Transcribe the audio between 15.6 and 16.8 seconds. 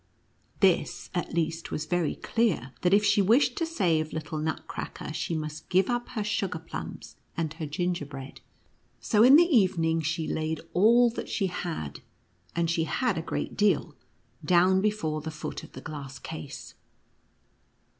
of the glass case.